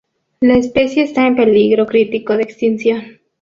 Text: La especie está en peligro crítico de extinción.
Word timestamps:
La 0.39 0.55
especie 0.55 1.03
está 1.03 1.27
en 1.27 1.35
peligro 1.35 1.85
crítico 1.85 2.35
de 2.35 2.41
extinción. 2.41 3.19